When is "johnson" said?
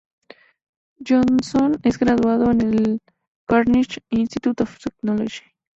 1.07-1.79